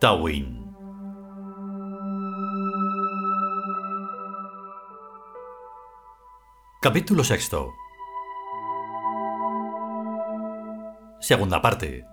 Tawin. 0.00 0.64
Capítulo 6.80 7.24
sexto. 7.24 7.74
Segunda 11.18 11.60
parte. 11.60 12.06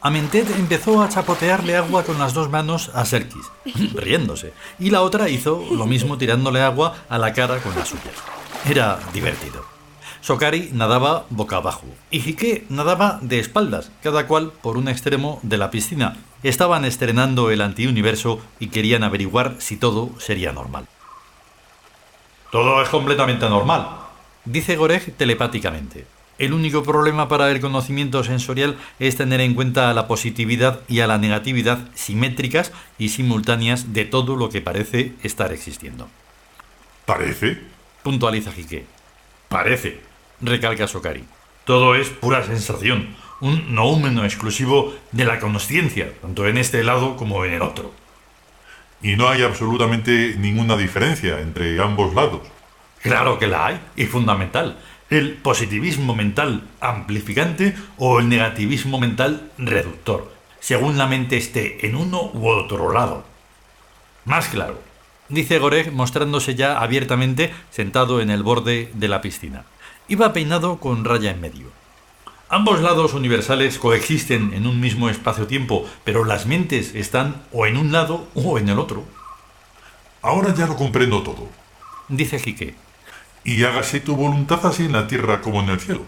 Amentet 0.00 0.48
empezó 0.50 1.02
a 1.02 1.08
chapotearle 1.08 1.76
agua 1.76 2.04
con 2.04 2.20
las 2.20 2.32
dos 2.32 2.48
manos 2.48 2.92
a 2.94 3.04
Serkis, 3.04 3.50
riéndose, 3.96 4.52
y 4.78 4.90
la 4.90 5.02
otra 5.02 5.28
hizo 5.28 5.64
lo 5.72 5.86
mismo 5.86 6.16
tirándole 6.16 6.62
agua 6.62 6.94
a 7.08 7.18
la 7.18 7.32
cara 7.32 7.58
con 7.58 7.74
las 7.74 7.88
suyas. 7.88 8.14
Era 8.64 9.00
divertido. 9.12 9.73
Sokari 10.24 10.70
nadaba 10.72 11.26
boca 11.28 11.56
abajo 11.56 11.84
y 12.10 12.20
Hike 12.20 12.64
nadaba 12.70 13.18
de 13.20 13.38
espaldas, 13.40 13.90
cada 14.02 14.26
cual 14.26 14.52
por 14.62 14.78
un 14.78 14.88
extremo 14.88 15.38
de 15.42 15.58
la 15.58 15.70
piscina. 15.70 16.16
Estaban 16.42 16.86
estrenando 16.86 17.50
el 17.50 17.60
antiuniverso 17.60 18.40
y 18.58 18.68
querían 18.68 19.04
averiguar 19.04 19.56
si 19.58 19.76
todo 19.76 20.18
sería 20.18 20.50
normal. 20.54 20.88
Todo 22.50 22.80
es 22.80 22.88
completamente 22.88 23.46
normal, 23.50 23.86
dice 24.46 24.76
Goreg 24.76 25.14
telepáticamente. 25.14 26.06
El 26.38 26.54
único 26.54 26.82
problema 26.82 27.28
para 27.28 27.50
el 27.50 27.60
conocimiento 27.60 28.24
sensorial 28.24 28.78
es 28.98 29.16
tener 29.16 29.42
en 29.42 29.52
cuenta 29.52 29.92
la 29.92 30.08
positividad 30.08 30.80
y 30.88 31.00
a 31.00 31.06
la 31.06 31.18
negatividad 31.18 31.80
simétricas 31.92 32.72
y 32.96 33.10
simultáneas 33.10 33.92
de 33.92 34.06
todo 34.06 34.36
lo 34.36 34.48
que 34.48 34.62
parece 34.62 35.12
estar 35.22 35.52
existiendo. 35.52 36.08
¿Parece? 37.04 37.60
Puntualiza 38.02 38.52
Hike. 38.52 38.86
Parece, 39.50 40.13
recalca 40.40 40.86
Sokari. 40.86 41.24
Todo 41.64 41.94
es 41.94 42.08
pura 42.10 42.44
sensación, 42.44 43.16
un 43.40 43.74
noúmeno 43.74 44.24
exclusivo 44.24 44.94
de 45.12 45.24
la 45.24 45.40
consciencia, 45.40 46.12
tanto 46.20 46.46
en 46.46 46.58
este 46.58 46.82
lado 46.84 47.16
como 47.16 47.44
en 47.44 47.54
el 47.54 47.62
otro. 47.62 47.92
Y 49.02 49.16
no 49.16 49.28
hay 49.28 49.42
absolutamente 49.42 50.34
ninguna 50.38 50.76
diferencia 50.76 51.40
entre 51.40 51.80
ambos 51.80 52.14
lados. 52.14 52.40
Claro 53.02 53.38
que 53.38 53.46
la 53.46 53.66
hay, 53.66 53.80
y 53.96 54.06
fundamental 54.06 54.78
el 55.10 55.34
positivismo 55.34 56.14
mental 56.14 56.62
amplificante 56.80 57.74
o 57.98 58.20
el 58.20 58.28
negativismo 58.28 58.98
mental 58.98 59.50
reductor, 59.58 60.32
según 60.60 60.98
la 60.98 61.06
mente 61.06 61.36
esté 61.36 61.86
en 61.86 61.96
uno 61.96 62.30
u 62.32 62.48
otro 62.48 62.92
lado. 62.92 63.24
Más 64.24 64.48
claro, 64.48 64.80
dice 65.28 65.58
Goreg 65.58 65.92
mostrándose 65.92 66.54
ya 66.54 66.78
abiertamente 66.78 67.52
sentado 67.70 68.20
en 68.20 68.30
el 68.30 68.42
borde 68.42 68.90
de 68.94 69.08
la 69.08 69.20
piscina. 69.20 69.64
Iba 70.08 70.32
peinado 70.32 70.78
con 70.80 71.04
raya 71.04 71.30
en 71.30 71.40
medio. 71.40 71.66
Ambos 72.48 72.80
lados 72.80 73.14
universales 73.14 73.78
coexisten 73.78 74.52
en 74.52 74.66
un 74.66 74.78
mismo 74.78 75.08
espacio-tiempo, 75.08 75.88
pero 76.04 76.24
las 76.24 76.46
mentes 76.46 76.94
están 76.94 77.42
o 77.52 77.66
en 77.66 77.76
un 77.76 77.90
lado 77.90 78.28
o 78.34 78.58
en 78.58 78.68
el 78.68 78.78
otro. 78.78 79.04
Ahora 80.20 80.54
ya 80.54 80.66
lo 80.66 80.76
comprendo 80.76 81.22
todo, 81.22 81.48
dice 82.08 82.38
Jique 82.38 82.74
y 83.44 83.62
hágase 83.64 84.00
tu 84.00 84.16
voluntad 84.16 84.64
así 84.66 84.84
en 84.84 84.92
la 84.92 85.06
tierra 85.06 85.42
como 85.42 85.60
en 85.60 85.68
el 85.68 85.80
cielo. 85.80 86.02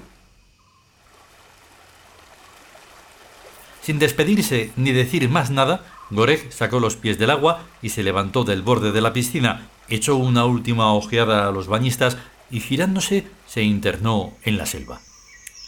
Sin 3.83 3.99
despedirse 3.99 4.73
ni 4.77 4.93
decir 4.93 5.29
más 5.29 5.51
nada, 5.51 5.85
Goreg 6.11 6.53
sacó 6.53 6.81
los 6.81 6.97
pies 6.97 7.19
del 7.19 7.31
agua 7.31 7.65
y 7.83 7.91
se 7.91 8.03
levantó 8.03 8.43
del 8.45 8.63
borde 8.63 8.91
de 8.91 9.01
la 9.01 9.13
piscina, 9.13 9.69
echó 9.89 10.17
una 10.17 10.45
última 10.45 10.93
ojeada 10.93 11.47
a 11.47 11.53
los 11.53 11.69
bañistas 11.69 12.17
y 12.51 12.61
girándose 12.61 13.27
se 13.47 13.63
internó 13.63 14.35
en 14.43 14.59
la 14.59 14.67
selva. 14.67 15.01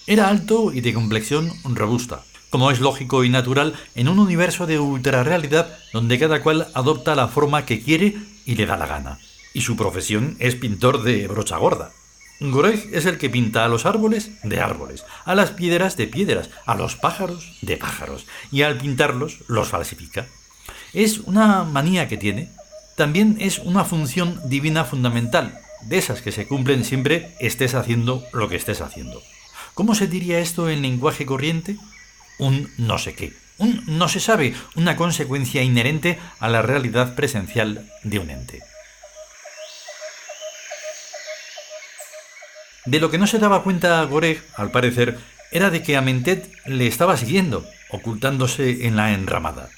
Era 0.06 0.28
alto 0.28 0.72
y 0.72 0.80
de 0.80 0.94
complexión 0.94 1.52
robusta, 1.64 2.24
como 2.50 2.70
es 2.70 2.80
lógico 2.80 3.24
y 3.24 3.28
natural 3.28 3.74
en 3.94 4.08
un 4.08 4.18
universo 4.18 4.66
de 4.66 4.78
ultrarrealidad 4.78 5.76
donde 5.92 6.18
cada 6.18 6.42
cual 6.42 6.68
adopta 6.74 7.14
la 7.14 7.28
forma 7.28 7.66
que 7.66 7.82
quiere 7.82 8.16
y 8.46 8.54
le 8.54 8.66
da 8.66 8.76
la 8.76 8.86
gana 8.86 9.18
y 9.58 9.62
su 9.62 9.76
profesión 9.76 10.36
es 10.38 10.54
pintor 10.54 11.02
de 11.02 11.26
brocha 11.26 11.56
gorda. 11.56 11.90
Goreg 12.40 12.90
es 12.92 13.06
el 13.06 13.18
que 13.18 13.28
pinta 13.28 13.64
a 13.64 13.68
los 13.68 13.86
árboles 13.86 14.30
de 14.44 14.60
árboles, 14.60 15.04
a 15.24 15.34
las 15.34 15.50
piedras 15.50 15.96
de 15.96 16.06
piedras, 16.06 16.50
a 16.66 16.76
los 16.76 16.94
pájaros 16.94 17.58
de 17.62 17.76
pájaros, 17.76 18.26
y 18.52 18.62
al 18.62 18.78
pintarlos 18.78 19.38
los 19.48 19.68
falsifica. 19.68 20.26
Es 20.92 21.18
una 21.18 21.64
manía 21.64 22.06
que 22.06 22.16
tiene. 22.16 22.50
También 22.96 23.36
es 23.40 23.58
una 23.58 23.84
función 23.84 24.40
divina 24.48 24.84
fundamental, 24.84 25.58
de 25.82 25.98
esas 25.98 26.22
que 26.22 26.32
se 26.32 26.46
cumplen 26.46 26.84
siempre 26.84 27.34
estés 27.40 27.74
haciendo 27.74 28.24
lo 28.32 28.48
que 28.48 28.56
estés 28.56 28.80
haciendo. 28.80 29.22
¿Cómo 29.74 29.94
se 29.94 30.06
diría 30.06 30.40
esto 30.40 30.68
en 30.68 30.82
lenguaje 30.82 31.26
corriente? 31.26 31.76
Un 32.38 32.70
no 32.78 32.98
sé 32.98 33.14
qué, 33.14 33.32
un 33.58 33.84
no 33.86 34.08
se 34.08 34.20
sabe, 34.20 34.54
una 34.74 34.96
consecuencia 34.96 35.62
inherente 35.62 36.18
a 36.40 36.48
la 36.48 36.62
realidad 36.62 37.14
presencial 37.14 37.88
de 38.02 38.18
un 38.18 38.30
ente. 38.30 38.62
De 42.86 43.00
lo 43.00 43.10
que 43.10 43.18
no 43.18 43.26
se 43.26 43.38
daba 43.38 43.62
cuenta 43.62 44.02
Goreg, 44.04 44.42
al 44.56 44.70
parecer, 44.70 45.18
era 45.50 45.70
de 45.70 45.82
que 45.82 45.96
Amentet 45.96 46.50
le 46.66 46.86
estaba 46.86 47.16
siguiendo, 47.16 47.66
ocultándose 47.90 48.86
en 48.86 48.96
la 48.96 49.12
enramada. 49.12 49.68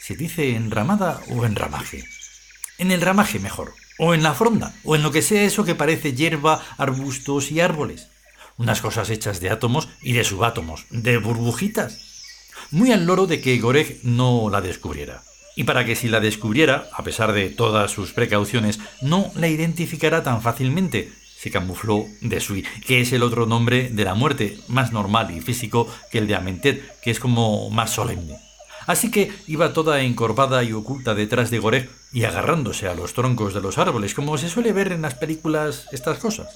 ¿Se 0.00 0.16
dice 0.16 0.54
enramada 0.54 1.20
o 1.28 1.44
enramaje? 1.44 2.04
En 2.78 2.90
el 2.90 3.00
ramaje 3.00 3.38
mejor, 3.38 3.74
o 3.98 4.14
en 4.14 4.22
la 4.22 4.34
fronda, 4.34 4.74
o 4.84 4.96
en 4.96 5.02
lo 5.02 5.10
que 5.10 5.22
sea 5.22 5.42
eso 5.42 5.64
que 5.64 5.74
parece 5.74 6.14
hierba, 6.14 6.62
arbustos 6.78 7.50
y 7.50 7.60
árboles. 7.60 8.08
Unas 8.56 8.80
cosas 8.80 9.10
hechas 9.10 9.40
de 9.40 9.50
átomos 9.50 9.88
y 10.02 10.12
de 10.12 10.24
subátomos, 10.24 10.86
de 10.90 11.18
burbujitas. 11.18 11.98
Muy 12.70 12.92
al 12.92 13.06
loro 13.06 13.26
de 13.26 13.40
que 13.40 13.58
Goreg 13.58 14.00
no 14.02 14.50
la 14.50 14.60
descubriera. 14.60 15.22
Y 15.56 15.64
para 15.64 15.84
que 15.84 15.96
si 15.96 16.08
la 16.08 16.20
descubriera, 16.20 16.88
a 16.92 17.02
pesar 17.02 17.32
de 17.32 17.50
todas 17.50 17.90
sus 17.90 18.12
precauciones, 18.12 18.78
no 19.00 19.30
la 19.34 19.48
identificara 19.48 20.22
tan 20.22 20.40
fácilmente, 20.40 21.12
se 21.38 21.50
camufló 21.50 22.04
de 22.20 22.40
Sui, 22.40 22.64
que 22.86 23.00
es 23.00 23.12
el 23.12 23.22
otro 23.22 23.46
nombre 23.46 23.90
de 23.90 24.04
la 24.04 24.14
muerte, 24.14 24.58
más 24.68 24.92
normal 24.92 25.30
y 25.36 25.40
físico 25.40 25.88
que 26.10 26.18
el 26.18 26.26
de 26.26 26.34
Amentet, 26.34 27.00
que 27.00 27.10
es 27.12 27.20
como 27.20 27.70
más 27.70 27.90
solemne. 27.90 28.47
Así 28.88 29.10
que 29.10 29.30
iba 29.46 29.74
toda 29.74 30.00
encorvada 30.00 30.64
y 30.64 30.72
oculta 30.72 31.14
detrás 31.14 31.50
de 31.50 31.58
Goreg 31.58 31.90
y 32.10 32.24
agarrándose 32.24 32.88
a 32.88 32.94
los 32.94 33.12
troncos 33.12 33.52
de 33.52 33.60
los 33.60 33.76
árboles, 33.76 34.14
como 34.14 34.38
se 34.38 34.48
suele 34.48 34.72
ver 34.72 34.92
en 34.92 35.02
las 35.02 35.14
películas 35.14 35.86
estas 35.92 36.18
cosas. 36.18 36.48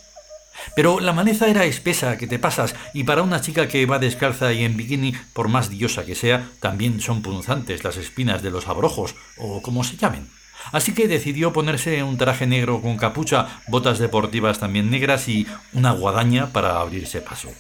Pero 0.75 0.99
la 0.99 1.13
maleza 1.13 1.49
era 1.49 1.67
espesa 1.67 2.17
que 2.17 2.27
te 2.27 2.39
pasas, 2.39 2.75
y 2.95 3.05
para 3.05 3.21
una 3.21 3.43
chica 3.43 3.69
que 3.69 3.85
va 3.85 3.99
descalza 3.99 4.51
y 4.55 4.65
en 4.65 4.79
bikini, 4.79 5.13
por 5.35 5.49
más 5.49 5.69
diosa 5.69 6.07
que 6.07 6.15
sea, 6.15 6.49
también 6.61 7.03
son 7.03 7.21
punzantes 7.21 7.85
las 7.85 7.99
espinas 7.99 8.43
de 8.43 8.51
los 8.51 8.67
abrojos, 8.67 9.15
o 9.37 9.61
como 9.61 9.85
se 9.85 9.99
llamen. 9.99 10.27
Así 10.73 10.95
que 10.95 11.09
decidió 11.09 11.53
ponerse 11.53 12.03
un 12.03 12.17
traje 12.17 12.47
negro 12.47 12.81
con 12.81 12.97
capucha, 12.97 13.61
botas 13.69 13.99
deportivas 13.99 14.59
también 14.59 14.91
negras 14.91 15.29
y 15.29 15.47
una 15.75 15.93
guadaña 15.93 16.51
para 16.51 16.81
abrirse 16.81 17.21
paso. 17.21 17.51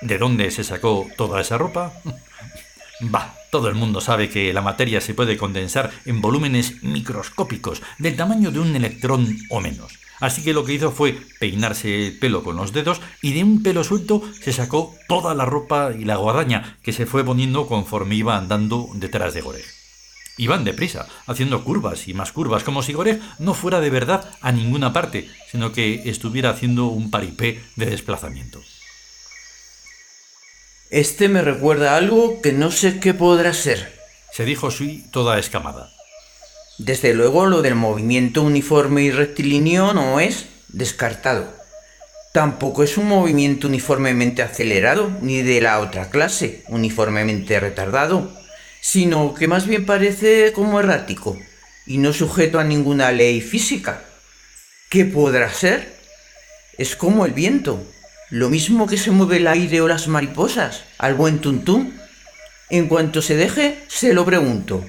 ¿De 0.00 0.16
dónde 0.16 0.50
se 0.50 0.64
sacó 0.64 1.06
toda 1.18 1.42
esa 1.42 1.58
ropa? 1.58 1.92
Bah, 3.00 3.34
todo 3.50 3.68
el 3.68 3.74
mundo 3.74 4.00
sabe 4.00 4.28
que 4.28 4.52
la 4.52 4.62
materia 4.62 5.00
se 5.00 5.14
puede 5.14 5.36
condensar 5.36 5.90
en 6.04 6.20
volúmenes 6.20 6.82
microscópicos 6.82 7.82
del 7.98 8.16
tamaño 8.16 8.50
de 8.50 8.60
un 8.60 8.74
electrón 8.74 9.36
o 9.50 9.60
menos. 9.60 9.98
Así 10.20 10.42
que 10.42 10.54
lo 10.54 10.64
que 10.64 10.74
hizo 10.74 10.92
fue 10.92 11.18
peinarse 11.40 12.06
el 12.06 12.18
pelo 12.18 12.44
con 12.44 12.56
los 12.56 12.72
dedos 12.72 13.00
y 13.20 13.32
de 13.32 13.42
un 13.42 13.62
pelo 13.62 13.82
suelto 13.82 14.22
se 14.40 14.52
sacó 14.52 14.94
toda 15.08 15.34
la 15.34 15.44
ropa 15.44 15.92
y 15.98 16.04
la 16.04 16.16
guadaña 16.16 16.78
que 16.82 16.92
se 16.92 17.04
fue 17.04 17.24
poniendo 17.24 17.66
conforme 17.66 18.14
iba 18.14 18.36
andando 18.36 18.88
detrás 18.94 19.34
de 19.34 19.40
Goreg. 19.40 19.64
Iban 20.36 20.64
deprisa, 20.64 21.06
haciendo 21.26 21.62
curvas 21.62 22.08
y 22.08 22.14
más 22.14 22.32
curvas, 22.32 22.64
como 22.64 22.82
si 22.82 22.92
Goreg 22.92 23.20
no 23.38 23.54
fuera 23.54 23.80
de 23.80 23.90
verdad 23.90 24.28
a 24.40 24.50
ninguna 24.50 24.92
parte, 24.92 25.28
sino 25.50 25.72
que 25.72 26.08
estuviera 26.08 26.50
haciendo 26.50 26.86
un 26.86 27.10
paripé 27.10 27.62
de 27.76 27.86
desplazamiento. 27.86 28.60
Este 30.90 31.28
me 31.28 31.42
recuerda 31.42 31.96
algo 31.96 32.40
que 32.42 32.52
no 32.52 32.70
sé 32.70 33.00
qué 33.00 33.14
podrá 33.14 33.52
ser, 33.52 33.92
se 34.32 34.44
dijo 34.44 34.70
Sui 34.70 35.04
toda 35.10 35.38
escamada. 35.38 35.90
Desde 36.78 37.14
luego 37.14 37.46
lo 37.46 37.62
del 37.62 37.74
movimiento 37.74 38.42
uniforme 38.42 39.02
y 39.02 39.10
rectilíneo 39.10 39.94
no 39.94 40.20
es 40.20 40.46
descartado. 40.68 41.52
Tampoco 42.32 42.82
es 42.82 42.96
un 42.96 43.08
movimiento 43.08 43.68
uniformemente 43.68 44.42
acelerado, 44.42 45.10
ni 45.20 45.42
de 45.42 45.60
la 45.60 45.80
otra 45.80 46.10
clase, 46.10 46.64
uniformemente 46.68 47.60
retardado 47.60 48.44
sino 48.84 49.32
que 49.32 49.48
más 49.48 49.66
bien 49.66 49.86
parece 49.86 50.52
como 50.52 50.78
errático 50.78 51.38
y 51.86 51.96
no 51.96 52.12
sujeto 52.12 52.58
a 52.58 52.64
ninguna 52.64 53.12
ley 53.12 53.40
física. 53.40 54.04
¿Qué 54.90 55.06
podrá 55.06 55.50
ser? 55.50 55.96
Es 56.76 56.94
como 56.94 57.24
el 57.24 57.32
viento, 57.32 57.82
lo 58.30 58.48
mismo 58.48 58.86
que 58.86 58.96
se 58.96 59.10
mueve 59.10 59.36
el 59.36 59.46
aire 59.46 59.80
o 59.80 59.88
las 59.88 60.08
mariposas, 60.08 60.84
al 60.98 61.14
buen 61.14 61.40
tuntún. 61.40 61.94
En 62.70 62.88
cuanto 62.88 63.22
se 63.22 63.36
deje, 63.36 63.78
se 63.88 64.14
lo 64.14 64.24
pregunto. 64.24 64.84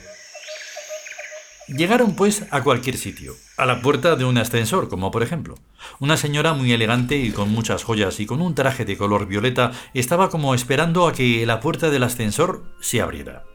Llegaron 1.68 2.16
pues 2.16 2.46
a 2.52 2.62
cualquier 2.62 2.96
sitio, 2.96 3.36
a 3.58 3.66
la 3.66 3.82
puerta 3.82 4.16
de 4.16 4.24
un 4.24 4.38
ascensor, 4.38 4.88
como 4.88 5.10
por 5.10 5.24
ejemplo. 5.24 5.56
Una 6.00 6.16
señora 6.16 6.54
muy 6.54 6.72
elegante 6.72 7.18
y 7.18 7.32
con 7.32 7.52
muchas 7.52 7.84
joyas 7.84 8.20
y 8.20 8.28
con 8.28 8.42
un 8.42 8.54
traje 8.54 8.86
de 8.86 8.98
color 8.98 9.26
violeta 9.26 9.72
estaba 9.96 10.30
como 10.30 10.54
esperando 10.54 11.08
a 11.08 11.14
que 11.14 11.44
la 11.46 11.60
puerta 11.60 11.90
del 11.90 12.04
ascensor 12.04 12.64
se 12.82 13.02
abriera. 13.02 13.46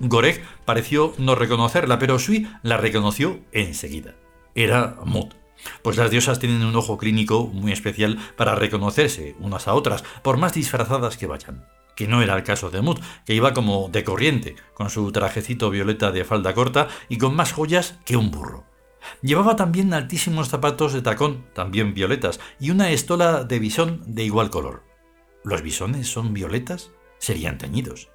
Gorek 0.00 0.42
pareció 0.64 1.14
no 1.18 1.34
reconocerla, 1.34 1.98
pero 1.98 2.18
Sui 2.18 2.48
la 2.62 2.78
reconoció 2.78 3.38
enseguida. 3.52 4.14
Era 4.54 4.96
Mut. 5.04 5.43
Pues 5.82 5.96
las 5.96 6.10
diosas 6.10 6.38
tienen 6.38 6.64
un 6.64 6.76
ojo 6.76 6.98
clínico 6.98 7.46
muy 7.46 7.72
especial 7.72 8.18
para 8.36 8.54
reconocerse 8.54 9.34
unas 9.40 9.68
a 9.68 9.74
otras, 9.74 10.04
por 10.22 10.36
más 10.36 10.54
disfrazadas 10.54 11.16
que 11.16 11.26
vayan 11.26 11.66
que 11.94 12.08
no 12.08 12.22
era 12.22 12.36
el 12.36 12.42
caso 12.42 12.70
de 12.70 12.80
Mut, 12.80 13.00
que 13.24 13.34
iba 13.34 13.54
como 13.54 13.88
de 13.88 14.04
corriente, 14.04 14.56
con 14.74 14.90
su 14.90 15.10
trajecito 15.12 15.70
violeta 15.70 16.10
de 16.10 16.24
falda 16.24 16.54
corta 16.54 16.88
y 17.08 17.18
con 17.18 17.34
más 17.36 17.52
joyas 17.52 17.98
que 18.04 18.16
un 18.16 18.30
burro. 18.30 18.64
Llevaba 19.22 19.56
también 19.56 19.92
altísimos 19.92 20.48
zapatos 20.48 20.92
de 20.92 21.02
tacón, 21.02 21.46
también 21.54 21.94
violetas, 21.94 22.40
y 22.58 22.70
una 22.70 22.90
estola 22.90 23.44
de 23.44 23.58
bisón 23.58 24.02
de 24.06 24.24
igual 24.24 24.50
color. 24.50 24.82
¿Los 25.44 25.62
bisones 25.62 26.08
son 26.08 26.32
violetas? 26.32 26.90
Serían 27.18 27.58
teñidos. 27.58 28.08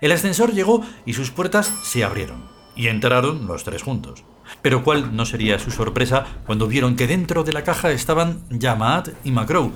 El 0.00 0.12
ascensor 0.12 0.52
llegó 0.52 0.84
y 1.04 1.14
sus 1.14 1.30
puertas 1.30 1.72
se 1.82 2.04
abrieron, 2.04 2.48
y 2.76 2.88
entraron 2.88 3.46
los 3.46 3.64
tres 3.64 3.82
juntos. 3.82 4.24
Pero 4.62 4.84
cuál 4.84 5.16
no 5.16 5.26
sería 5.26 5.58
su 5.58 5.70
sorpresa 5.70 6.26
cuando 6.46 6.66
vieron 6.66 6.96
que 6.96 7.06
dentro 7.06 7.44
de 7.44 7.52
la 7.52 7.64
caja 7.64 7.90
estaban 7.90 8.40
Yamaat 8.50 9.08
y 9.24 9.30
Macrow, 9.30 9.72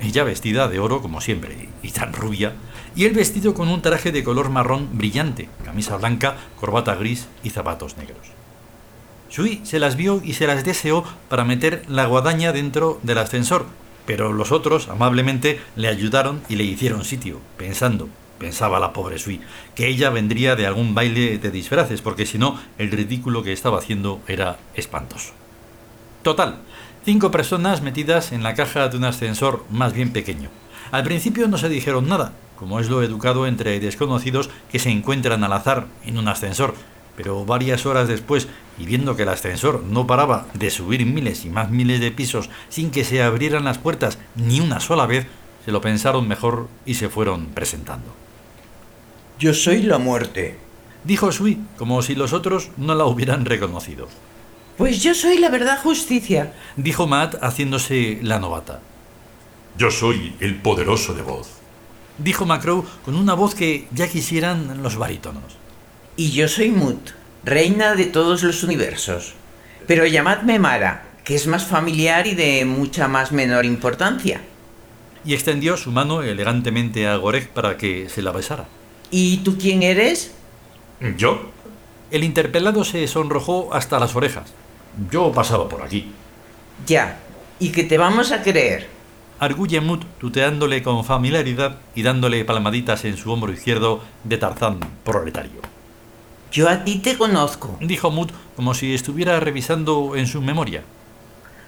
ella 0.00 0.24
vestida 0.24 0.68
de 0.68 0.78
oro 0.80 1.00
como 1.00 1.20
siempre, 1.20 1.68
y 1.82 1.90
tan 1.90 2.12
rubia, 2.12 2.54
y 2.96 3.04
el 3.04 3.14
vestido 3.14 3.54
con 3.54 3.68
un 3.68 3.82
traje 3.82 4.12
de 4.12 4.24
color 4.24 4.50
marrón 4.50 4.88
brillante, 4.92 5.48
camisa 5.64 5.96
blanca, 5.96 6.36
corbata 6.60 6.94
gris 6.94 7.28
y 7.42 7.50
zapatos 7.50 7.96
negros. 7.96 8.32
Shui 9.30 9.60
se 9.64 9.80
las 9.80 9.96
vio 9.96 10.20
y 10.24 10.34
se 10.34 10.46
las 10.46 10.64
deseó 10.64 11.04
para 11.28 11.44
meter 11.44 11.82
la 11.88 12.06
guadaña 12.06 12.52
dentro 12.52 13.00
del 13.02 13.18
ascensor, 13.18 13.66
pero 14.06 14.32
los 14.32 14.52
otros 14.52 14.88
amablemente 14.88 15.60
le 15.76 15.88
ayudaron 15.88 16.42
y 16.48 16.56
le 16.56 16.64
hicieron 16.64 17.04
sitio, 17.04 17.40
pensando, 17.56 18.08
pensaba 18.38 18.80
la 18.80 18.92
pobre 18.92 19.18
Sui, 19.18 19.40
que 19.74 19.88
ella 19.88 20.10
vendría 20.10 20.56
de 20.56 20.66
algún 20.66 20.94
baile 20.94 21.38
de 21.38 21.50
disfraces, 21.50 22.00
porque 22.00 22.26
si 22.26 22.38
no, 22.38 22.60
el 22.78 22.90
ridículo 22.90 23.42
que 23.42 23.52
estaba 23.52 23.78
haciendo 23.78 24.20
era 24.28 24.58
espantoso. 24.74 25.32
Total, 26.22 26.58
cinco 27.04 27.30
personas 27.30 27.82
metidas 27.82 28.32
en 28.32 28.42
la 28.42 28.54
caja 28.54 28.88
de 28.88 28.96
un 28.96 29.04
ascensor 29.04 29.64
más 29.70 29.92
bien 29.92 30.12
pequeño. 30.12 30.48
Al 30.90 31.04
principio 31.04 31.48
no 31.48 31.58
se 31.58 31.68
dijeron 31.68 32.08
nada, 32.08 32.32
como 32.56 32.80
es 32.80 32.88
lo 32.88 33.02
educado 33.02 33.46
entre 33.46 33.80
desconocidos 33.80 34.50
que 34.70 34.78
se 34.78 34.90
encuentran 34.90 35.44
al 35.44 35.52
azar 35.52 35.86
en 36.04 36.18
un 36.18 36.28
ascensor, 36.28 36.74
pero 37.16 37.44
varias 37.44 37.86
horas 37.86 38.08
después, 38.08 38.48
y 38.78 38.86
viendo 38.86 39.16
que 39.16 39.22
el 39.22 39.28
ascensor 39.28 39.82
no 39.84 40.06
paraba 40.06 40.46
de 40.54 40.70
subir 40.70 41.04
miles 41.06 41.44
y 41.44 41.50
más 41.50 41.70
miles 41.70 42.00
de 42.00 42.10
pisos 42.10 42.50
sin 42.68 42.90
que 42.90 43.04
se 43.04 43.22
abrieran 43.22 43.64
las 43.64 43.78
puertas 43.78 44.18
ni 44.34 44.60
una 44.60 44.80
sola 44.80 45.06
vez, 45.06 45.26
se 45.64 45.72
lo 45.72 45.80
pensaron 45.80 46.28
mejor 46.28 46.68
y 46.84 46.94
se 46.94 47.08
fueron 47.08 47.46
presentando. 47.46 48.23
Yo 49.38 49.52
soy 49.52 49.82
la 49.82 49.98
muerte, 49.98 50.56
dijo 51.02 51.32
Sui, 51.32 51.58
como 51.76 52.02
si 52.02 52.14
los 52.14 52.32
otros 52.32 52.70
no 52.76 52.94
la 52.94 53.04
hubieran 53.04 53.44
reconocido. 53.44 54.08
Pues 54.78 55.02
yo 55.02 55.12
soy 55.12 55.38
la 55.38 55.48
verdad 55.48 55.82
justicia, 55.82 56.52
dijo 56.76 57.08
Matt 57.08 57.34
haciéndose 57.42 58.20
la 58.22 58.38
novata. 58.38 58.80
Yo 59.76 59.90
soy 59.90 60.36
el 60.38 60.54
poderoso 60.54 61.14
de 61.14 61.22
voz, 61.22 61.48
dijo 62.18 62.46
Macrow 62.46 62.84
con 63.04 63.16
una 63.16 63.34
voz 63.34 63.56
que 63.56 63.88
ya 63.92 64.08
quisieran 64.08 64.82
los 64.84 64.96
barítonos. 64.96 65.56
Y 66.16 66.30
yo 66.30 66.46
soy 66.46 66.70
Mut, 66.70 67.10
reina 67.42 67.96
de 67.96 68.06
todos 68.06 68.44
los 68.44 68.62
universos. 68.62 69.34
Pero 69.88 70.06
llamadme 70.06 70.60
Mara, 70.60 71.08
que 71.24 71.34
es 71.34 71.48
más 71.48 71.66
familiar 71.66 72.28
y 72.28 72.36
de 72.36 72.64
mucha 72.64 73.08
más 73.08 73.32
menor 73.32 73.64
importancia. 73.64 74.42
Y 75.24 75.34
extendió 75.34 75.76
su 75.76 75.90
mano 75.90 76.22
elegantemente 76.22 77.08
a 77.08 77.16
Gorek 77.16 77.48
para 77.48 77.76
que 77.76 78.08
se 78.08 78.22
la 78.22 78.30
besara. 78.30 78.66
¿Y 79.16 79.36
tú 79.44 79.56
quién 79.56 79.84
eres? 79.84 80.32
¿Yo? 81.16 81.40
El 82.10 82.24
interpelado 82.24 82.82
se 82.82 83.06
sonrojó 83.06 83.72
hasta 83.72 84.00
las 84.00 84.16
orejas. 84.16 84.52
Yo 85.08 85.30
pasaba 85.30 85.68
por 85.68 85.82
aquí. 85.82 86.10
Ya. 86.84 87.20
¿Y 87.60 87.68
qué 87.68 87.84
te 87.84 87.96
vamos 87.96 88.32
a 88.32 88.42
creer? 88.42 88.88
arguye 89.38 89.80
Mut 89.80 90.02
tuteándole 90.18 90.82
con 90.82 91.04
familiaridad 91.04 91.78
y 91.94 92.02
dándole 92.02 92.44
palmaditas 92.44 93.04
en 93.04 93.16
su 93.16 93.30
hombro 93.30 93.52
izquierdo 93.52 94.02
de 94.24 94.36
Tarzán 94.36 94.80
proletario. 95.04 95.60
Yo 96.50 96.68
a 96.68 96.82
ti 96.82 96.98
te 96.98 97.16
conozco, 97.16 97.78
dijo 97.80 98.10
Mut 98.10 98.32
como 98.56 98.74
si 98.74 98.94
estuviera 98.94 99.38
revisando 99.38 100.16
en 100.16 100.26
su 100.26 100.42
memoria. 100.42 100.82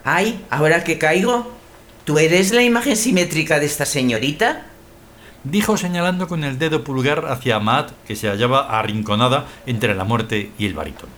Ay, 0.03 0.45
ahora 0.51 0.83
que 0.83 0.99
caigo, 0.99 1.49
¿tú 2.05 2.19
eres 2.19 2.53
la 2.53 2.65
imagen 2.65 2.97
simétrica 2.97 3.61
de 3.61 3.67
esta 3.67 3.87
señorita? 3.87 4.67
Dijo 5.49 5.77
señalando 5.77 6.27
con 6.27 6.43
el 6.43 6.59
dedo 6.59 6.83
pulgar 6.83 7.27
hacia 7.27 7.61
Matt, 7.61 7.93
que 8.05 8.17
se 8.17 8.29
hallaba 8.29 8.81
arrinconada 8.81 9.47
entre 9.65 9.95
la 9.95 10.03
muerte 10.03 10.51
y 10.59 10.67
el 10.67 10.75
barítono. 10.75 11.13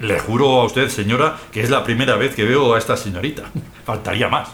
Le 0.00 0.20
juro 0.20 0.60
a 0.60 0.64
usted, 0.66 0.90
señora, 0.90 1.38
que 1.50 1.62
es 1.62 1.70
la 1.70 1.82
primera 1.82 2.16
vez 2.16 2.34
que 2.34 2.44
veo 2.44 2.74
a 2.74 2.78
esta 2.78 2.98
señorita. 2.98 3.44
Faltaría 3.86 4.28
más. 4.28 4.50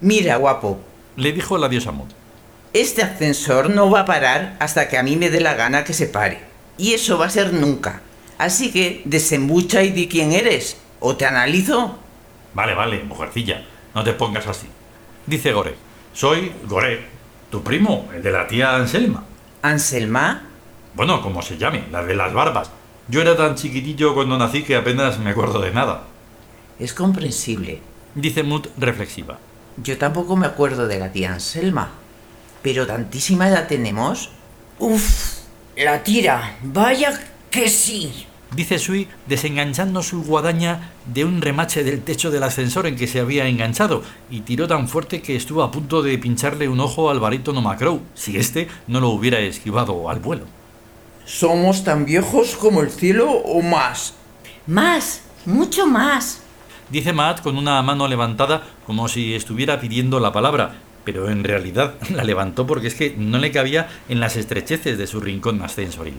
Mira, 0.00 0.34
guapo, 0.34 0.80
le 1.14 1.30
dijo 1.30 1.58
la 1.58 1.68
diosa 1.68 1.92
Mut. 1.92 2.10
Este 2.72 3.04
ascensor 3.04 3.70
no 3.70 3.88
va 3.88 4.00
a 4.00 4.04
parar 4.04 4.56
hasta 4.58 4.88
que 4.88 4.98
a 4.98 5.04
mí 5.04 5.14
me 5.14 5.30
dé 5.30 5.40
la 5.40 5.54
gana 5.54 5.84
que 5.84 5.92
se 5.92 6.08
pare. 6.08 6.40
Y 6.76 6.94
eso 6.94 7.18
va 7.18 7.26
a 7.26 7.30
ser 7.30 7.52
nunca. 7.52 8.02
Así 8.36 8.72
que 8.72 9.02
desembucha 9.04 9.84
y 9.84 9.90
di 9.90 10.08
quién 10.08 10.32
eres. 10.32 10.76
¿O 10.98 11.14
te 11.14 11.24
analizo? 11.24 12.00
Vale, 12.52 12.74
vale, 12.74 13.04
mujercilla. 13.04 13.64
No 13.94 14.02
te 14.02 14.12
pongas 14.12 14.48
así. 14.48 14.66
Dice 15.24 15.52
Gore. 15.52 15.76
Soy 16.12 16.50
Gore, 16.66 17.17
tu 17.50 17.62
primo, 17.62 18.08
el 18.14 18.22
de 18.22 18.30
la 18.30 18.46
tía 18.46 18.76
Anselma. 18.76 19.24
¿Anselma? 19.62 20.42
Bueno, 20.94 21.22
como 21.22 21.42
se 21.42 21.56
llame, 21.56 21.84
la 21.90 22.04
de 22.04 22.14
las 22.14 22.32
barbas. 22.32 22.70
Yo 23.08 23.22
era 23.22 23.36
tan 23.36 23.54
chiquitillo 23.54 24.14
cuando 24.14 24.36
nací 24.36 24.62
que 24.62 24.76
apenas 24.76 25.18
me 25.18 25.30
acuerdo 25.30 25.60
de 25.60 25.72
nada. 25.72 26.02
Es 26.78 26.92
comprensible. 26.92 27.80
Dice 28.14 28.42
Mut 28.42 28.68
reflexiva. 28.76 29.38
Yo 29.82 29.96
tampoco 29.96 30.36
me 30.36 30.46
acuerdo 30.46 30.86
de 30.86 30.98
la 30.98 31.10
tía 31.10 31.32
Anselma. 31.32 31.90
Pero 32.62 32.86
tantísima 32.86 33.48
edad 33.48 33.66
tenemos. 33.66 34.30
Uf, 34.78 35.38
la 35.76 36.02
tira. 36.02 36.56
Vaya 36.62 37.18
que 37.50 37.68
sí. 37.68 38.26
Dice 38.54 38.78
Sui 38.78 39.08
desenganchando 39.26 40.02
su 40.02 40.22
guadaña 40.22 40.92
de 41.06 41.24
un 41.24 41.42
remache 41.42 41.84
del 41.84 42.02
techo 42.02 42.30
del 42.30 42.42
ascensor 42.42 42.86
en 42.86 42.96
que 42.96 43.06
se 43.06 43.20
había 43.20 43.46
enganchado 43.46 44.02
y 44.30 44.40
tiró 44.40 44.66
tan 44.66 44.88
fuerte 44.88 45.20
que 45.20 45.36
estuvo 45.36 45.62
a 45.62 45.70
punto 45.70 46.02
de 46.02 46.16
pincharle 46.18 46.68
un 46.68 46.80
ojo 46.80 47.10
al 47.10 47.20
barítono 47.20 47.60
Macrow 47.60 48.00
si 48.14 48.36
éste 48.36 48.68
no 48.86 49.00
lo 49.00 49.10
hubiera 49.10 49.38
esquivado 49.40 50.08
al 50.08 50.20
vuelo. 50.20 50.46
¿Somos 51.24 51.84
tan 51.84 52.06
viejos 52.06 52.56
como 52.56 52.80
el 52.80 52.90
cielo 52.90 53.30
o 53.30 53.60
más? 53.60 54.14
Más, 54.66 55.22
mucho 55.44 55.86
más 55.86 56.42
dice 56.90 57.12
Matt 57.12 57.42
con 57.42 57.56
una 57.58 57.80
mano 57.82 58.08
levantada 58.08 58.62
como 58.86 59.08
si 59.08 59.34
estuviera 59.34 59.80
pidiendo 59.80 60.20
la 60.20 60.32
palabra, 60.32 60.76
pero 61.04 61.30
en 61.30 61.44
realidad 61.44 61.94
la 62.10 62.24
levantó 62.24 62.66
porque 62.66 62.88
es 62.88 62.94
que 62.94 63.14
no 63.16 63.38
le 63.38 63.52
cabía 63.52 63.88
en 64.08 64.20
las 64.20 64.36
estrecheces 64.36 64.98
de 64.98 65.06
su 65.06 65.20
rincón 65.20 65.62
ascensoril. 65.62 66.16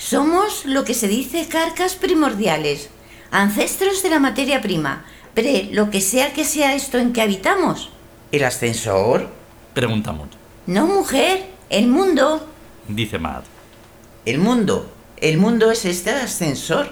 Somos 0.00 0.64
lo 0.64 0.84
que 0.86 0.94
se 0.94 1.08
dice 1.08 1.46
carcas 1.46 1.94
primordiales, 1.94 2.88
ancestros 3.30 4.02
de 4.02 4.08
la 4.08 4.18
materia 4.18 4.62
prima, 4.62 5.04
pre 5.34 5.68
lo 5.72 5.90
que 5.90 6.00
sea 6.00 6.32
que 6.32 6.46
sea 6.46 6.74
esto 6.74 6.96
en 6.96 7.12
que 7.12 7.20
habitamos. 7.20 7.90
¿El 8.32 8.44
ascensor? 8.44 9.28
Preguntamos. 9.74 10.28
No, 10.66 10.86
mujer, 10.86 11.44
el 11.68 11.86
mundo. 11.86 12.48
Dice 12.88 13.18
Matt. 13.18 13.44
El 14.24 14.38
mundo. 14.38 14.90
El 15.18 15.36
mundo 15.36 15.70
es 15.70 15.84
este 15.84 16.10
ascensor. 16.10 16.88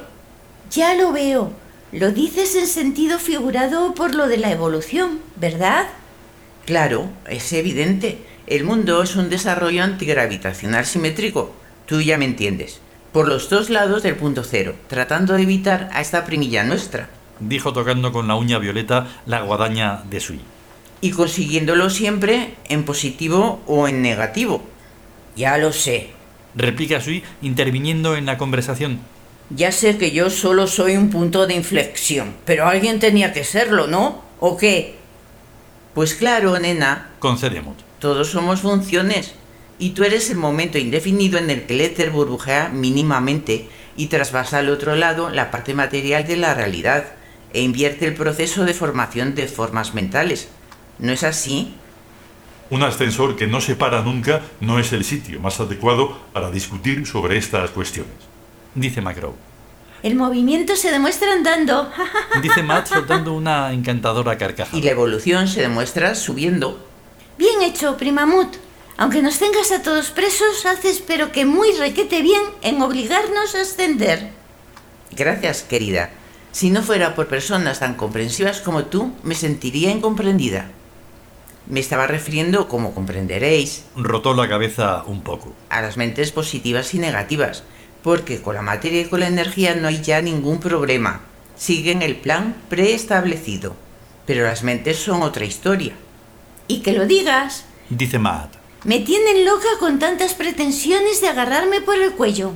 Ya 0.71 0.95
lo 0.95 1.11
veo. 1.11 1.53
Lo 1.93 2.13
dices 2.13 2.57
en 2.57 2.67
sentido 2.67 3.19
figurado 3.19 3.95
por 3.95 4.15
lo 4.15 4.29
de 4.29 4.37
la 4.37 4.53
evolución, 4.53 5.21
¿verdad? 5.37 5.87
Claro, 6.67 7.09
es 7.27 7.55
evidente. 7.55 8.19
El 8.47 8.65
mundo 8.65 9.03
es 9.03 9.17
un 9.17 9.31
desarrollo 9.31 9.83
antigravitacional 9.83 10.85
simétrico. 10.85 11.55
Tú 11.87 12.03
ya 12.03 12.19
me 12.19 12.27
entiendes. 12.27 12.83
Por 13.19 13.27
los 13.27 13.51
dos 13.51 13.69
lados 13.69 14.05
del 14.05 14.15
punto 14.15 14.45
cero, 14.45 14.77
tratando 14.87 15.35
de 15.35 15.43
evitar 15.43 15.91
a 15.93 16.01
esta 16.01 16.25
primilla 16.25 16.63
nuestra. 16.63 17.09
Dijo 17.41 17.73
tocando 17.73 18.13
con 18.13 18.29
la 18.29 18.37
uña 18.37 18.61
violeta 18.61 19.09
la 19.27 19.41
guadaña 19.41 20.05
de 20.09 20.21
Sui. 20.21 20.41
Y 21.01 21.11
consiguiéndolo 21.11 21.91
siempre 21.91 22.55
en 22.69 22.85
positivo 22.85 23.61
o 23.67 23.89
en 23.89 24.03
negativo. 24.03 24.63
Ya 25.35 25.59
lo 25.59 25.73
sé. 25.73 26.11
Replica 26.55 27.01
Sui 27.01 27.25
interviniendo 27.43 28.15
en 28.15 28.25
la 28.25 28.39
conversación, 28.39 29.01
ya 29.51 29.73
sé 29.73 29.99
que 29.99 30.13
yo 30.13 30.31
solo 30.31 30.69
soy 30.69 30.97
un 30.97 31.11
punto 31.11 31.49
de 31.49 31.55
inflexión, 31.55 32.35
pero 32.45 32.69
alguien 32.69 33.01
tenía 33.01 33.33
que 33.33 33.43
serlo, 33.43 33.89
¿no? 33.89 34.23
¿O 34.39 34.57
qué? 34.57 34.95
Pues 35.93 36.15
claro, 36.15 36.57
nena. 36.61 37.09
Concedemos. 37.19 37.75
Todos 37.99 38.31
somos 38.31 38.61
funciones. 38.61 39.35
Y 39.79 39.91
tú 39.91 40.05
eres 40.05 40.31
el 40.31 40.37
momento 40.37 40.79
indefinido 40.79 41.39
en 41.39 41.51
el 41.51 41.67
que 41.67 41.75
el 41.75 41.81
éter 41.83 42.11
burbujea 42.11 42.69
mínimamente 42.69 43.69
y 43.97 44.07
trasvasa 44.07 44.59
al 44.59 44.71
otro 44.71 44.97
lado 44.97 45.31
la 45.31 45.51
parte 45.51 45.75
material 45.75 46.27
de 46.27 46.37
la 46.37 46.55
realidad 46.55 47.13
e 47.53 47.63
invierte 47.63 48.07
el 48.07 48.15
proceso 48.15 48.65
de 48.65 48.75
formación 48.75 49.35
de 49.35 49.47
formas 49.47 49.95
mentales. 49.95 50.49
¿No 50.99 51.13
es 51.13 51.23
así? 51.23 51.75
Un 52.71 52.83
ascensor 52.83 53.37
que 53.37 53.47
no 53.47 53.61
se 53.61 53.77
para 53.77 54.03
nunca 54.03 54.43
no 54.61 54.79
es 54.79 54.93
el 54.93 55.05
sitio 55.05 55.41
más 55.41 55.59
adecuado 55.61 56.19
para 56.33 56.51
discutir 56.51 57.07
sobre 57.07 57.39
estas 57.39 57.71
cuestiones. 57.71 58.13
Dice 58.75 59.01
Macro. 59.01 59.35
El 60.03 60.15
movimiento 60.15 60.77
se 60.77 60.91
demuestra 60.91 61.33
andando. 61.33 61.91
Dice 62.43 62.63
Matt 62.63 62.87
soltando 62.87 63.33
una 63.33 63.73
encantadora 63.73 64.37
carcajada. 64.39 64.79
Y 64.79 64.83
la 64.83 64.91
evolución 64.91 65.49
se 65.49 65.63
demuestra 65.63 66.15
subiendo. 66.15 66.87
Bien 67.37 67.63
hecho, 67.63 67.97
Primamut. 67.97 68.68
Aunque 68.99 69.23
nos 69.23 69.39
tengas 69.39 69.71
a 69.71 69.83
todos 69.83 70.11
presos, 70.11 70.67
haces 70.67 71.01
pero 71.07 71.31
que 71.31 71.45
muy 71.45 71.73
requete 71.73 72.21
bien 72.21 72.43
en 72.63 72.83
obligarnos 72.83 73.55
a 73.55 73.61
ascender. 73.63 74.31
Gracias, 75.13 75.63
querida. 75.63 76.11
Si 76.51 76.71
no 76.71 76.83
fuera 76.83 77.15
por 77.15 77.29
personas 77.29 77.79
tan 77.79 77.95
comprensivas 77.95 78.61
como 78.61 78.87
tú, 78.87 79.13
me 79.23 79.37
sentiría 79.37 79.91
incomprendida. 79.93 80.71
Me 81.69 81.79
estaba 81.81 82.07
refiriendo, 82.09 82.67
como 82.67 82.93
comprenderéis, 82.93 83.85
Rotó 83.95 84.35
la 84.35 84.49
cabeza 84.49 85.05
un 85.07 85.23
poco. 85.23 85.55
a 85.71 85.81
las 85.81 85.97
mentes 85.97 86.33
positivas 86.33 86.93
y 86.95 86.99
negativas, 86.99 87.63
porque 88.03 88.43
con 88.43 88.57
la 88.57 88.63
materia 88.63 89.03
y 89.03 89.05
con 89.05 89.21
la 89.21 89.29
energía 89.29 89.77
no 89.77 89.87
hay 89.87 90.03
ya 90.03 90.21
ningún 90.23 90.59
problema. 90.59 91.21
Siguen 91.57 92.03
el 92.03 92.17
plan 92.17 92.57
preestablecido. 92.69 93.77
Pero 94.27 94.45
las 94.45 94.63
mentes 94.63 94.99
son 94.99 95.23
otra 95.23 95.45
historia. 95.45 95.93
Y 96.67 96.81
que 96.81 96.93
lo 96.93 97.07
digas. 97.07 97.65
Dice 97.91 98.19
Matt. 98.19 98.58
Me 98.85 99.01
tienen 99.01 99.45
loca 99.45 99.69
con 99.81 99.99
tantas 99.99 100.35
pretensiones 100.35 101.21
de 101.21 101.29
agarrarme 101.29 101.81
por 101.81 101.97
el 101.97 102.13
cuello. 102.13 102.53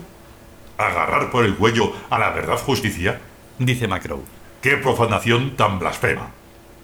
¿Agarrar 0.79 1.33
por 1.33 1.45
el 1.45 1.57
cuello 1.57 1.93
a 2.11 2.19
la 2.19 2.31
verdad 2.31 2.59
justicia? 2.59 3.21
Dice 3.59 3.89
Macro. 3.89 4.23
¡Qué 4.61 4.77
profanación 4.77 5.57
tan 5.57 5.81
blasfema! 5.81 6.31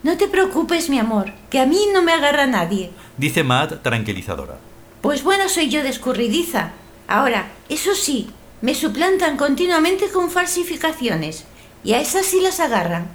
No 0.03 0.17
te 0.17 0.27
preocupes, 0.27 0.91
mi 0.91 0.99
amor, 0.99 1.33
que 1.51 1.61
a 1.61 1.67
mí 1.67 1.87
no 1.93 2.03
me 2.03 2.13
agarra 2.13 2.47
nadie. 2.47 2.91
Dice 3.17 3.45
Matt 3.45 3.83
tranquilizadora. 3.83 4.59
Pues 5.03 5.23
bueno, 5.23 5.49
soy 5.49 5.69
yo 5.69 5.85
de 5.85 5.91
escurridiza. 5.91 6.73
Ahora, 7.07 7.47
eso 7.69 7.95
sí, 7.95 8.31
me 8.61 8.75
suplantan 8.75 9.37
continuamente 9.37 10.09
con 10.09 10.31
falsificaciones, 10.31 11.45
y 11.85 11.93
a 11.93 12.01
esas 12.01 12.27
sí 12.27 12.41
las 12.41 12.59
agarran. 12.59 13.07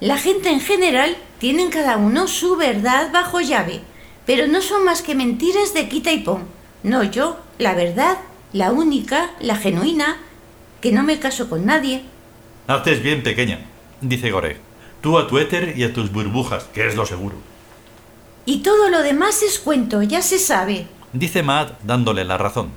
La 0.00 0.18
gente 0.18 0.50
en 0.50 0.60
general 0.60 1.16
tienen 1.38 1.70
cada 1.70 1.96
uno 1.96 2.26
su 2.26 2.56
verdad 2.56 3.12
bajo 3.12 3.40
llave, 3.40 3.82
pero 4.26 4.46
no 4.46 4.60
son 4.60 4.84
más 4.84 5.02
que 5.02 5.14
mentiras 5.14 5.74
de 5.74 5.88
quita 5.88 6.12
y 6.12 6.20
pon. 6.20 6.44
No 6.82 7.02
yo, 7.02 7.38
la 7.58 7.74
verdad, 7.74 8.18
la 8.52 8.72
única, 8.72 9.32
la 9.40 9.56
genuina, 9.56 10.18
que 10.80 10.92
no 10.92 11.02
me 11.02 11.18
caso 11.18 11.48
con 11.48 11.66
nadie. 11.66 12.02
Haces 12.66 13.02
bien, 13.02 13.22
pequeña, 13.22 13.60
dice 14.00 14.30
Goreg. 14.30 14.58
Tú 15.00 15.18
a 15.18 15.26
tu 15.26 15.38
éter 15.38 15.74
y 15.76 15.84
a 15.84 15.92
tus 15.92 16.10
burbujas, 16.10 16.64
que 16.72 16.86
es 16.86 16.94
lo 16.94 17.04
seguro. 17.04 17.36
Y 18.46 18.58
todo 18.58 18.90
lo 18.90 19.02
demás 19.02 19.42
es 19.42 19.58
cuento, 19.58 20.02
ya 20.02 20.22
se 20.22 20.38
sabe. 20.38 20.86
Dice 21.12 21.42
Matt 21.42 21.80
dándole 21.82 22.24
la 22.24 22.38
razón. 22.38 22.70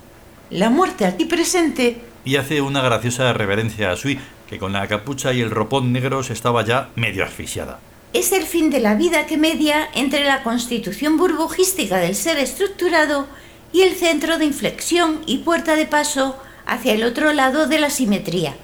La 0.50 0.70
muerte 0.70 1.06
aquí 1.06 1.26
presente 1.26 2.02
Y 2.24 2.38
hace 2.38 2.62
una 2.62 2.82
graciosa 2.82 3.34
reverencia 3.34 3.92
a 3.92 3.98
Sui, 3.98 4.20
que 4.50 4.60
con 4.60 4.72
la 4.74 4.88
capucha 4.88 5.34
y 5.34 5.42
el 5.42 5.52
ropón 5.52 5.92
negros 5.92 6.30
estaba 6.30 6.64
ya 6.64 6.90
medio 6.96 7.26
asfixiada. 7.26 7.80
Es 8.18 8.32
el 8.32 8.48
fin 8.48 8.72
de 8.72 8.80
la 8.80 8.96
vida 8.96 9.28
que 9.28 9.38
media 9.38 9.90
entre 9.94 10.26
la 10.26 10.42
constitución 10.42 11.18
burbujística 11.18 11.98
del 11.98 12.16
ser 12.16 12.40
estructurado 12.40 13.28
y 13.72 13.84
el 13.84 13.94
centro 13.94 14.40
de 14.40 14.46
inflexión 14.46 15.22
y 15.28 15.38
puerta 15.38 15.76
de 15.76 15.86
paso 15.86 16.36
hacia 16.66 16.94
el 16.94 17.04
otro 17.04 17.32
lado 17.32 17.68
de 17.68 17.78
la 17.78 17.92
simetría. 17.92 18.56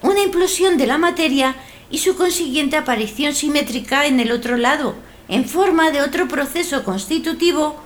Una 0.00 0.22
implosión 0.22 0.78
de 0.78 0.86
la 0.86 0.96
materia 0.96 1.54
y 1.90 1.98
su 1.98 2.16
consiguiente 2.16 2.78
aparición 2.78 3.34
simétrica 3.34 4.06
en 4.06 4.20
el 4.20 4.32
otro 4.32 4.56
lado, 4.56 4.94
en 5.28 5.44
forma 5.44 5.90
de 5.90 6.00
otro 6.00 6.26
proceso 6.26 6.82
constitutivo 6.82 7.76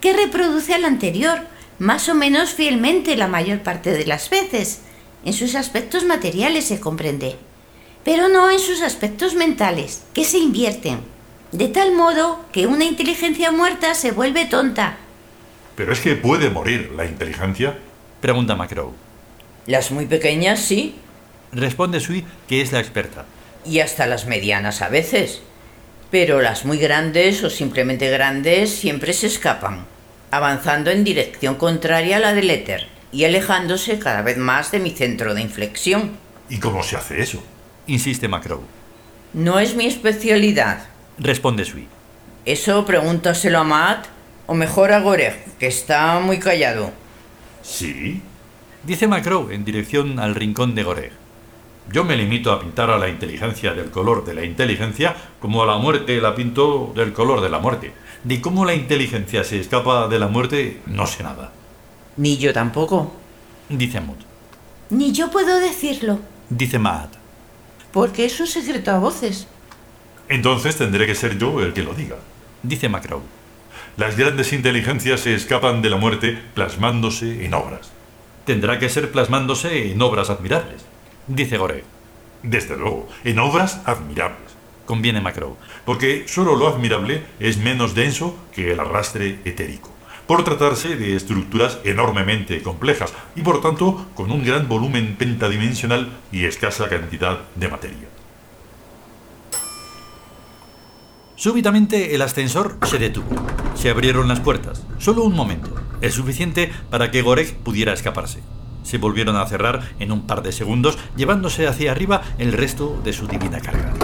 que 0.00 0.12
reproduce 0.12 0.74
al 0.74 0.84
anterior, 0.84 1.40
más 1.80 2.08
o 2.08 2.14
menos 2.14 2.50
fielmente 2.50 3.16
la 3.16 3.26
mayor 3.26 3.64
parte 3.64 3.90
de 3.90 4.06
las 4.06 4.30
veces. 4.30 4.82
En 5.24 5.32
sus 5.32 5.56
aspectos 5.56 6.04
materiales 6.04 6.66
se 6.66 6.78
comprende 6.78 7.36
pero 8.04 8.28
no 8.28 8.50
en 8.50 8.58
sus 8.58 8.82
aspectos 8.82 9.34
mentales, 9.34 10.02
que 10.14 10.24
se 10.24 10.38
invierten, 10.38 11.00
de 11.52 11.68
tal 11.68 11.92
modo 11.92 12.44
que 12.52 12.66
una 12.66 12.84
inteligencia 12.84 13.50
muerta 13.52 13.94
se 13.94 14.12
vuelve 14.12 14.46
tonta. 14.46 14.96
¿Pero 15.76 15.92
es 15.92 16.00
que 16.00 16.14
puede 16.16 16.50
morir 16.50 16.92
la 16.96 17.04
inteligencia? 17.04 17.78
Pregunta 18.20 18.56
Macro. 18.56 18.92
Las 19.66 19.90
muy 19.90 20.06
pequeñas 20.06 20.60
sí, 20.60 20.96
Responde 21.52 22.00
Sui, 22.00 22.26
que 22.46 22.60
es 22.60 22.72
la 22.72 22.80
experta. 22.80 23.24
y 23.64 23.80
hasta 23.80 24.06
las 24.06 24.26
medianas 24.26 24.82
a 24.82 24.88
veces. 24.88 25.40
Pero 26.10 26.40
las 26.42 26.64
muy 26.66 26.76
grandes 26.78 27.42
o 27.44 27.48
simplemente 27.50 28.10
grandes 28.10 28.70
siempre 28.70 29.12
se 29.14 29.26
escapan, 29.28 29.86
avanzando 30.30 30.90
en 30.90 31.04
dirección 31.04 31.54
contraria 31.56 32.16
a 32.16 32.20
la 32.20 32.32
del 32.34 32.50
éter 32.50 32.88
y 33.12 33.24
alejándose 33.24 33.98
cada 33.98 34.20
vez 34.22 34.36
más 34.36 34.70
de 34.72 34.78
mi 34.80 34.90
centro 34.90 35.34
de 35.34 35.40
inflexión. 35.42 36.12
¿Y 36.50 36.58
cómo 36.58 36.82
se 36.82 36.96
hace 36.96 37.20
eso? 37.22 37.42
Insiste 37.88 38.28
Macro. 38.28 38.62
No 39.32 39.58
es 39.58 39.74
mi 39.74 39.86
especialidad. 39.86 40.86
Responde 41.18 41.64
Sui. 41.64 41.86
Eso 42.44 42.86
pregúntaselo 42.86 43.58
a 43.58 43.64
Matt 43.64 44.06
o 44.46 44.54
mejor 44.54 44.92
a 44.92 45.00
Goreg, 45.00 45.44
que 45.58 45.66
está 45.66 46.20
muy 46.20 46.38
callado. 46.38 46.92
¿Sí? 47.62 48.22
Dice 48.84 49.06
Macro 49.06 49.50
en 49.50 49.64
dirección 49.64 50.18
al 50.20 50.34
rincón 50.34 50.74
de 50.74 50.82
Goreg. 50.84 51.12
Yo 51.92 52.04
me 52.04 52.16
limito 52.16 52.52
a 52.52 52.60
pintar 52.60 52.90
a 52.90 52.98
la 52.98 53.08
inteligencia 53.08 53.72
del 53.72 53.90
color 53.90 54.24
de 54.24 54.34
la 54.34 54.44
inteligencia 54.44 55.16
como 55.40 55.62
a 55.62 55.66
la 55.66 55.78
muerte 55.78 56.20
la 56.20 56.34
pinto 56.34 56.92
del 56.94 57.12
color 57.12 57.40
de 57.40 57.48
la 57.48 57.58
muerte. 57.58 57.92
De 58.22 58.40
cómo 58.40 58.64
la 58.64 58.74
inteligencia 58.74 59.42
se 59.44 59.58
escapa 59.60 60.08
de 60.08 60.18
la 60.18 60.28
muerte, 60.28 60.80
no 60.86 61.06
sé 61.06 61.22
nada. 61.22 61.52
Ni 62.16 62.36
yo 62.36 62.52
tampoco, 62.52 63.12
Dice 63.68 64.00
Mut. 64.00 64.18
Ni 64.90 65.12
yo 65.12 65.30
puedo 65.30 65.58
decirlo. 65.60 66.18
Dice 66.48 66.78
Matt. 66.78 67.17
Porque 67.92 68.24
es 68.24 68.38
un 68.40 68.46
secreto 68.46 68.90
a 68.90 68.98
voces. 68.98 69.46
Entonces 70.28 70.76
tendré 70.76 71.06
que 71.06 71.14
ser 71.14 71.38
yo 71.38 71.60
el 71.60 71.72
que 71.72 71.82
lo 71.82 71.94
diga. 71.94 72.16
Dice 72.62 72.88
Macro. 72.88 73.22
Las 73.96 74.16
grandes 74.16 74.52
inteligencias 74.52 75.20
se 75.20 75.34
escapan 75.34 75.82
de 75.82 75.90
la 75.90 75.96
muerte 75.96 76.38
plasmándose 76.54 77.44
en 77.44 77.54
obras. 77.54 77.90
Tendrá 78.44 78.78
que 78.78 78.88
ser 78.88 79.10
plasmándose 79.10 79.90
en 79.90 80.00
obras 80.00 80.30
admirables. 80.30 80.84
Dice 81.26 81.58
Goreg. 81.58 81.84
Desde 82.42 82.76
luego, 82.76 83.08
en 83.24 83.38
obras 83.38 83.80
admirables. 83.84 84.48
Conviene 84.86 85.20
Macro. 85.20 85.56
Porque 85.84 86.24
solo 86.28 86.56
lo 86.56 86.68
admirable 86.68 87.22
es 87.40 87.58
menos 87.58 87.94
denso 87.94 88.38
que 88.52 88.72
el 88.72 88.80
arrastre 88.80 89.40
etérico, 89.44 89.90
por 90.28 90.44
tratarse 90.44 90.94
de 90.94 91.16
estructuras 91.16 91.78
enormemente 91.84 92.62
complejas 92.62 93.14
y 93.34 93.40
por 93.40 93.62
tanto 93.62 94.06
con 94.14 94.30
un 94.30 94.44
gran 94.44 94.68
volumen 94.68 95.16
pentadimensional 95.18 96.12
y 96.30 96.44
escasa 96.44 96.88
cantidad 96.88 97.40
de 97.56 97.68
materia. 97.68 98.08
Súbitamente 101.34 102.14
el 102.14 102.20
ascensor 102.20 102.76
se 102.84 102.98
detuvo. 102.98 103.28
Se 103.74 103.88
abrieron 103.88 104.28
las 104.28 104.40
puertas. 104.40 104.84
Solo 104.98 105.22
un 105.22 105.34
momento. 105.34 105.74
El 106.02 106.12
suficiente 106.12 106.70
para 106.90 107.10
que 107.10 107.22
Gorek 107.22 107.54
pudiera 107.58 107.94
escaparse. 107.94 108.40
Se 108.82 108.98
volvieron 108.98 109.36
a 109.36 109.46
cerrar 109.46 109.94
en 109.98 110.12
un 110.12 110.26
par 110.26 110.42
de 110.42 110.52
segundos, 110.52 110.98
llevándose 111.16 111.66
hacia 111.66 111.92
arriba 111.92 112.22
el 112.38 112.52
resto 112.52 113.00
de 113.02 113.12
su 113.12 113.26
divina 113.28 113.60
carga. 113.60 113.94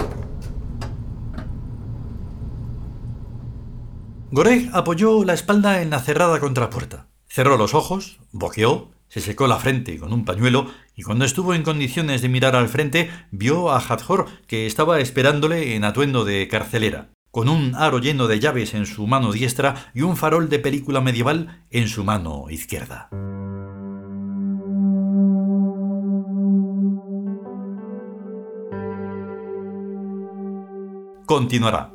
Goreg 4.31 4.69
apoyó 4.73 5.23
la 5.23 5.33
espalda 5.33 5.81
en 5.81 5.91
la 5.91 5.99
cerrada 5.99 6.39
contrapuerta. 6.39 7.07
Cerró 7.27 7.57
los 7.57 7.73
ojos, 7.73 8.19
boqueó, 8.31 8.91
se 9.07 9.21
secó 9.21 9.45
la 9.47 9.57
frente 9.57 9.97
con 9.99 10.13
un 10.13 10.25
pañuelo 10.25 10.67
y 10.95 11.03
cuando 11.03 11.25
estuvo 11.25 11.53
en 11.53 11.63
condiciones 11.63 12.21
de 12.21 12.29
mirar 12.29 12.55
al 12.55 12.67
frente 12.67 13.09
vio 13.31 13.71
a 13.71 13.77
Hathor 13.77 14.25
que 14.47 14.65
estaba 14.65 14.99
esperándole 14.99 15.75
en 15.75 15.83
atuendo 15.83 16.25
de 16.25 16.47
carcelera, 16.47 17.11
con 17.29 17.49
un 17.49 17.75
aro 17.75 17.99
lleno 17.99 18.27
de 18.27 18.39
llaves 18.39 18.73
en 18.73 18.87
su 18.87 19.05
mano 19.05 19.31
diestra 19.31 19.91
y 19.93 20.01
un 20.01 20.17
farol 20.17 20.49
de 20.49 20.59
película 20.59 21.01
medieval 21.01 21.63
en 21.69 21.87
su 21.87 22.03
mano 22.03 22.49
izquierda. 22.49 23.09
Continuará. 31.25 31.94